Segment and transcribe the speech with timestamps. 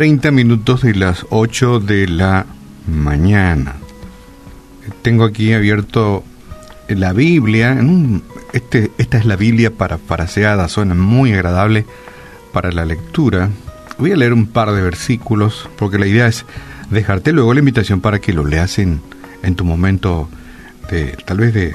[0.00, 2.46] 30 minutos de las 8 de la
[2.86, 3.74] mañana.
[5.02, 6.24] Tengo aquí abierto
[6.88, 7.78] la Biblia.
[8.54, 9.98] este, esta es la Biblia para
[10.68, 11.84] suena muy agradable
[12.50, 13.50] para la lectura.
[13.98, 16.46] Voy a leer un par de versículos porque la idea es
[16.88, 19.02] dejarte luego la invitación para que lo leas en,
[19.42, 20.30] en tu momento
[20.90, 21.74] de tal vez de,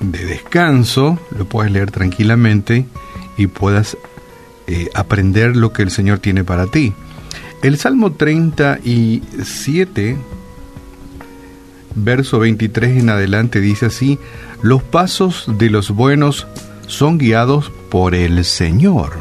[0.00, 2.84] de descanso, lo puedes leer tranquilamente
[3.38, 3.96] y puedas
[4.66, 6.92] eh, aprender lo que el Señor tiene para ti.
[7.64, 10.16] El Salmo 37,
[11.94, 14.18] verso 23 en adelante, dice así,
[14.60, 16.46] los pasos de los buenos
[16.88, 19.14] son guiados por el Señor.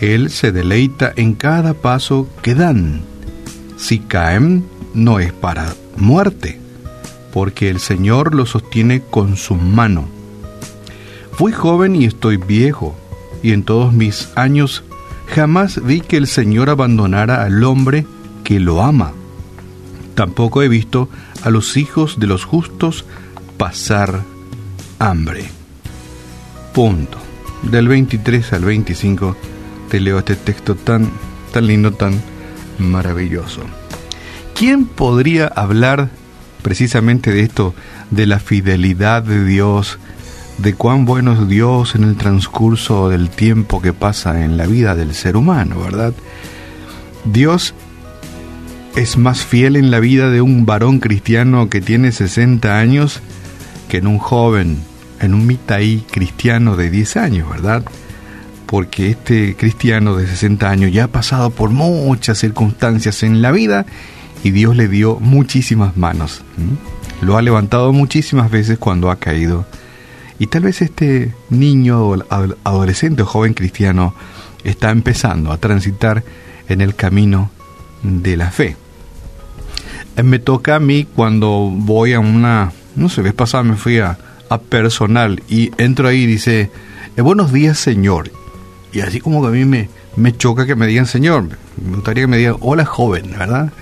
[0.00, 3.02] Él se deleita en cada paso que dan.
[3.76, 6.58] Si caen, no es para muerte,
[7.34, 10.08] porque el Señor lo sostiene con su mano.
[11.32, 12.96] Fui joven y estoy viejo,
[13.42, 14.84] y en todos mis años
[15.26, 18.06] jamás vi que el Señor abandonara al hombre
[18.44, 19.12] que lo ama.
[20.14, 21.08] Tampoco he visto
[21.42, 23.04] a los hijos de los justos
[23.58, 24.22] pasar
[24.98, 25.44] hambre.
[26.72, 27.18] Punto.
[27.62, 29.36] Del 23 al 25
[29.90, 31.10] te leo este texto tan,
[31.52, 32.20] tan lindo, tan
[32.78, 33.62] maravilloso.
[34.54, 36.10] ¿Quién podría hablar
[36.62, 37.74] precisamente de esto,
[38.10, 39.98] de la fidelidad de Dios,
[40.58, 44.94] de cuán bueno es Dios en el transcurso del tiempo que pasa en la vida
[44.94, 46.14] del ser humano, ¿verdad?
[47.24, 47.74] Dios
[48.94, 53.20] es más fiel en la vida de un varón cristiano que tiene 60 años
[53.88, 54.78] que en un joven,
[55.20, 57.84] en un mitaí cristiano de 10 años, ¿verdad?
[58.64, 63.84] Porque este cristiano de 60 años ya ha pasado por muchas circunstancias en la vida
[64.42, 66.42] y Dios le dio muchísimas manos.
[67.20, 69.66] Lo ha levantado muchísimas veces cuando ha caído
[70.38, 72.14] y tal vez este niño,
[72.64, 74.14] adolescente o joven cristiano
[74.64, 76.24] está empezando a transitar
[76.68, 77.50] en el camino
[78.02, 78.76] de la fe.
[80.16, 83.98] Eh, me toca a mí cuando voy a una, no sé, vez pasada me fui
[83.98, 84.18] a,
[84.68, 86.70] personal y entro ahí y dice,
[87.16, 88.30] eh, buenos días Señor.
[88.92, 91.48] Y así como que a mí me, me choca que me digan Señor,
[91.84, 93.72] me gustaría que me digan, hola joven, ¿verdad?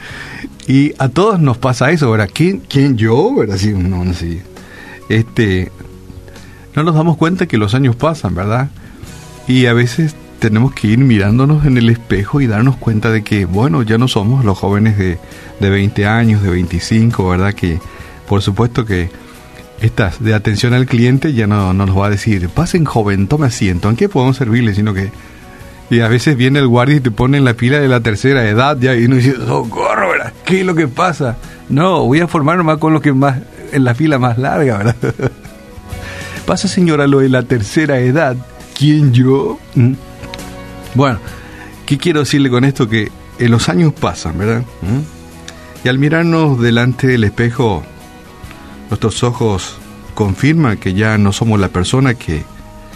[0.67, 2.31] Y a todos nos pasa eso, ¿verdad?
[2.33, 3.35] ¿Quién, quién yo?
[3.35, 3.57] ¿verdad?
[3.57, 4.43] Así, no, no sé.
[5.11, 5.71] Este,
[6.75, 8.69] no nos damos cuenta que los años pasan, ¿verdad?
[9.47, 13.45] Y a veces tenemos que ir mirándonos en el espejo y darnos cuenta de que,
[13.45, 15.19] bueno, ya no somos los jóvenes de,
[15.61, 17.55] de 20 años, de 25, ¿verdad?
[17.55, 17.79] Que
[18.29, 19.11] por supuesto que
[19.81, 23.47] estas de atención al cliente ya no, no, nos va a decir, pasen joven, tome
[23.47, 24.75] asiento, ¿en qué podemos servirle?
[24.75, 25.11] Sino que
[25.91, 28.49] y a veces viene el guardia y te pone en la fila de la tercera
[28.49, 30.33] edad ya y uno dice, socorro, ¿verdad?
[30.45, 31.37] ¿Qué es lo que pasa?
[31.69, 33.39] No, voy a formarme más con los que más,
[33.73, 34.97] en la fila más larga, ¿verdad?
[36.47, 38.37] Pasa, señora, lo de la tercera edad.
[38.77, 39.59] ¿Quién yo?
[39.75, 39.95] ¿Mm?
[40.95, 41.19] Bueno,
[41.87, 42.89] ¿qué quiero decirle con esto?
[42.89, 44.63] Que en los años pasan, ¿verdad?
[44.83, 45.85] ¿Mm?
[45.85, 47.83] Y al mirarnos delante del espejo,
[48.91, 49.77] nuestros ojos
[50.15, 52.45] confirman que ya no somos la persona que,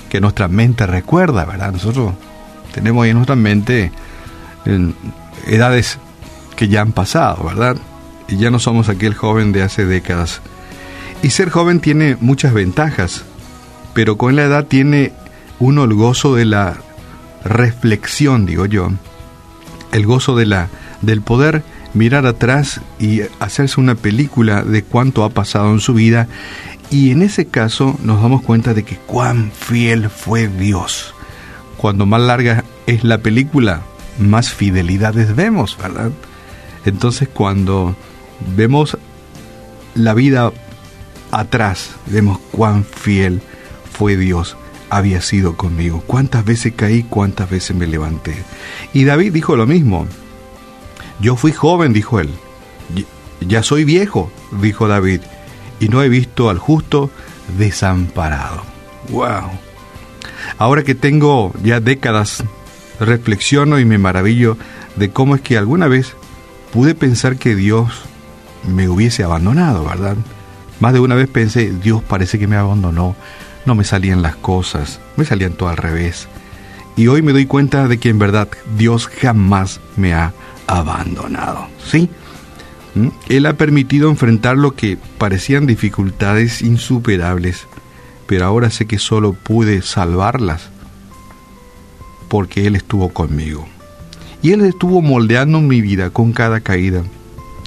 [0.08, 1.72] que nuestra mente recuerda, ¿verdad?
[1.72, 2.14] Nosotros
[2.72, 3.92] tenemos ahí en nuestra mente
[5.46, 5.98] edades
[6.56, 7.76] que ya han pasado, ¿verdad?
[8.28, 10.40] Y ya no somos aquel joven de hace décadas.
[11.22, 13.24] Y ser joven tiene muchas ventajas,
[13.98, 15.10] pero con la edad tiene
[15.58, 16.76] uno el gozo de la
[17.42, 18.92] reflexión, digo yo,
[19.90, 20.68] el gozo de la
[21.02, 21.64] del poder
[21.94, 26.28] mirar atrás y hacerse una película de cuánto ha pasado en su vida
[26.92, 31.12] y en ese caso nos damos cuenta de que cuán fiel fue Dios.
[31.76, 33.82] Cuando más larga es la película,
[34.20, 36.12] más fidelidades vemos, ¿verdad?
[36.84, 37.96] Entonces cuando
[38.54, 38.96] vemos
[39.96, 40.52] la vida
[41.32, 43.42] atrás, vemos cuán fiel
[43.98, 44.56] fue Dios
[44.90, 46.04] había sido conmigo.
[46.06, 48.36] Cuántas veces caí, cuántas veces me levanté.
[48.92, 50.06] Y David dijo lo mismo.
[51.20, 52.30] Yo fui joven, dijo él.
[53.40, 55.20] Ya soy viejo, dijo David,
[55.80, 57.10] y no he visto al justo
[57.58, 58.62] desamparado.
[59.08, 59.50] ¡Wow!
[60.58, 62.44] Ahora que tengo ya décadas,
[63.00, 64.56] reflexiono y me maravillo
[64.94, 66.14] de cómo es que alguna vez
[66.72, 68.02] pude pensar que Dios
[68.64, 70.16] me hubiese abandonado, ¿verdad?
[70.78, 73.16] Más de una vez pensé, Dios parece que me abandonó,
[73.66, 76.28] no me salían las cosas, me salían todo al revés.
[76.96, 80.32] Y hoy me doy cuenta de que en verdad Dios jamás me ha
[80.66, 81.68] abandonado.
[81.84, 82.10] ¿Sí?
[82.94, 83.08] ¿Mm?
[83.28, 87.66] Él ha permitido enfrentar lo que parecían dificultades insuperables,
[88.26, 90.70] pero ahora sé que solo pude salvarlas
[92.28, 93.66] porque Él estuvo conmigo.
[94.42, 97.02] Y Él estuvo moldeando mi vida con cada caída,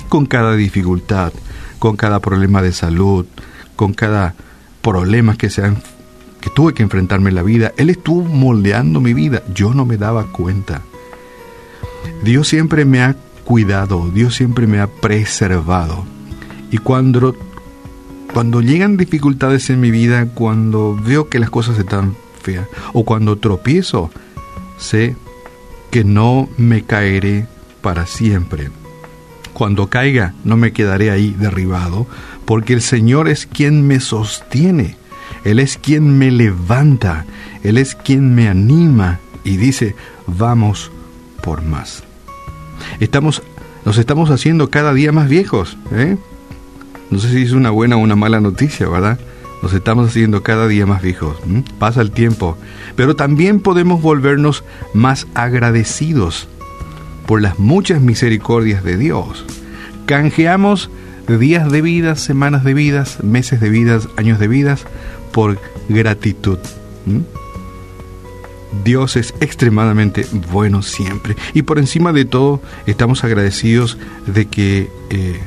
[0.10, 1.34] con cada dificultad,
[1.80, 3.26] con cada problema de salud,
[3.76, 4.36] con cada
[4.82, 5.78] problema que se han
[6.42, 9.98] que tuve que enfrentarme en la vida, Él estuvo moldeando mi vida, yo no me
[9.98, 10.82] daba cuenta.
[12.24, 16.04] Dios siempre me ha cuidado, Dios siempre me ha preservado.
[16.72, 17.36] Y cuando,
[18.34, 23.38] cuando llegan dificultades en mi vida, cuando veo que las cosas están feas, o cuando
[23.38, 24.10] tropiezo,
[24.80, 25.16] sé
[25.92, 27.46] que no me caeré
[27.82, 28.70] para siempre.
[29.54, 32.08] Cuando caiga, no me quedaré ahí derribado,
[32.52, 34.98] porque el Señor es quien me sostiene,
[35.46, 37.26] Él es quien me levanta,
[37.64, 39.96] Él es quien me anima y dice,
[40.28, 40.92] vamos
[41.42, 42.04] por más.
[43.00, 43.42] Estamos,
[43.86, 45.78] nos estamos haciendo cada día más viejos.
[45.94, 46.18] ¿eh?
[47.10, 49.18] No sé si es una buena o una mala noticia, ¿verdad?
[49.64, 51.38] Nos estamos haciendo cada día más viejos.
[51.80, 52.58] Pasa el tiempo.
[52.98, 56.50] Pero también podemos volvernos más agradecidos
[57.28, 59.46] por las muchas misericordias de Dios.
[60.06, 60.90] Canjeamos
[61.38, 64.86] días de vida, semanas de vidas, meses de vidas, años de vidas
[65.32, 66.60] por gratitud.
[68.84, 71.36] Dios es extremadamente bueno siempre.
[71.54, 75.40] Y por encima de todo, estamos agradecidos de que, eh,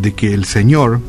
[0.00, 1.00] de que el Señor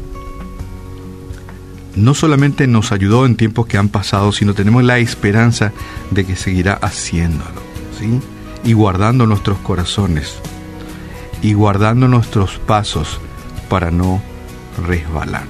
[1.95, 5.73] no solamente nos ayudó en tiempos que han pasado, sino tenemos la esperanza
[6.11, 7.61] de que seguirá haciéndolo.
[7.99, 8.19] ¿sí?
[8.63, 10.37] Y guardando nuestros corazones.
[11.41, 13.19] Y guardando nuestros pasos
[13.71, 14.21] para no
[14.85, 15.45] resbalar.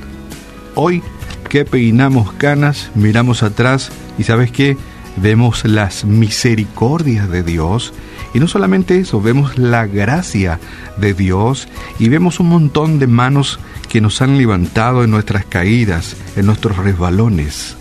[0.75, 1.01] Hoy
[1.49, 4.77] que peinamos canas, miramos atrás y sabes qué?
[5.17, 7.93] vemos las misericordias de Dios
[8.33, 10.59] y no solamente eso, vemos la gracia
[10.97, 13.59] de Dios y vemos un montón de manos
[13.89, 17.75] que nos han levantado en nuestras caídas, en nuestros resbalones.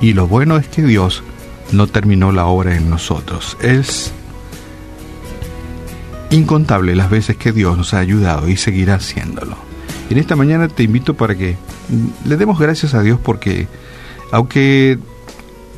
[0.00, 1.22] Y lo bueno es que Dios
[1.70, 3.56] no terminó la obra en nosotros.
[3.62, 4.12] Es
[6.34, 9.56] incontable las veces que Dios nos ha ayudado y seguirá haciéndolo.
[10.10, 11.56] En esta mañana te invito para que
[12.24, 13.68] le demos gracias a Dios porque
[14.30, 14.98] aunque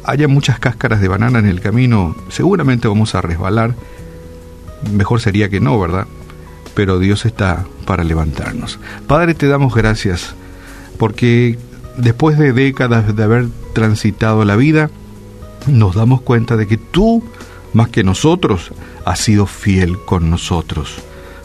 [0.05, 3.75] haya muchas cáscaras de banana en el camino, seguramente vamos a resbalar.
[4.93, 6.07] Mejor sería que no, ¿verdad?
[6.75, 8.79] Pero Dios está para levantarnos.
[9.07, 10.35] Padre, te damos gracias
[10.99, 11.59] porque
[11.97, 14.91] después de décadas de haber transitado la vida,
[15.67, 17.23] nos damos cuenta de que tú,
[17.73, 18.73] más que nosotros,
[19.07, 21.03] has sido fiel con nosotros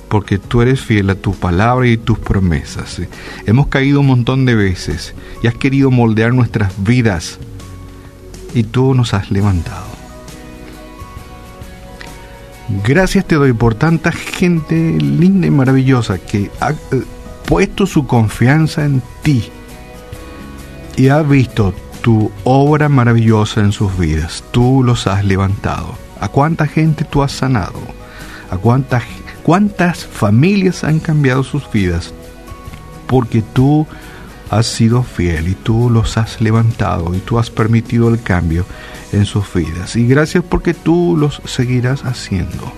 [0.10, 3.02] porque tú eres fiel a tu palabra y tus promesas.
[3.46, 7.40] Hemos caído un montón de veces y has querido moldear nuestras vidas
[8.54, 9.86] y tú nos has levantado.
[12.86, 16.75] Gracias te doy por tanta gente linda y maravillosa que ha eh,
[17.46, 19.50] puesto su confianza en ti
[20.98, 24.44] y ha visto tu obra maravillosa en sus vidas.
[24.52, 26.11] Tú los has levantado.
[26.21, 27.81] ¿A cuánta gente tú has sanado?
[28.51, 29.03] ¿A cuántas,
[29.41, 32.13] cuántas familias han cambiado sus vidas?
[33.07, 33.88] Porque tú
[34.51, 38.65] has sido fiel y tú los has levantado y tú has permitido el cambio
[39.12, 39.95] en sus vidas.
[39.95, 42.71] Y gracias porque tú los seguirás haciendo.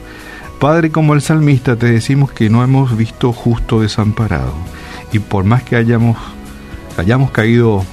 [0.57, 4.53] Padre, como el salmista, te decimos que no hemos visto justo desamparado.
[5.11, 6.15] Y por más que hayamos,
[6.95, 7.83] hayamos caído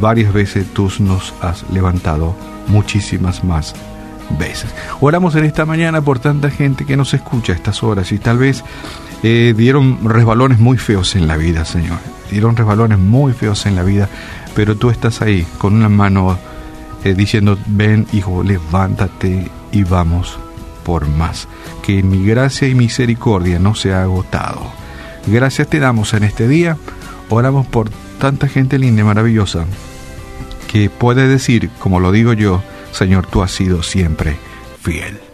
[0.00, 2.34] varias veces, tú nos has levantado
[2.66, 3.72] muchísimas más
[4.38, 4.70] veces.
[5.00, 8.38] Oramos en esta mañana por tanta gente que nos escucha a estas horas y tal
[8.38, 8.64] vez
[9.22, 11.98] eh, dieron resbalones muy feos en la vida, Señor.
[12.30, 14.08] Dieron resbalones muy feos en la vida,
[14.54, 16.38] pero tú estás ahí con una mano
[17.04, 20.38] eh, diciendo, ven hijo, levántate y vamos
[20.84, 21.48] por más.
[21.82, 24.62] Que mi gracia y misericordia no se ha agotado.
[25.26, 26.76] Gracias te damos en este día.
[27.28, 29.66] Oramos por tanta gente linda y maravillosa
[30.70, 34.36] que puede decir, como lo digo yo, Señor, tú has sido siempre
[34.82, 35.29] fiel.